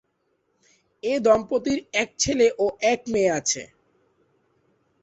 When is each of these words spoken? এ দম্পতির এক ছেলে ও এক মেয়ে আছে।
এ 1.03 1.13
দম্পতির 1.19 1.79
এক 1.93 2.09
ছেলে 2.19 2.47
ও 2.59 2.65
এক 2.83 2.99
মেয়ে 3.07 3.31
আছে। 3.39 3.61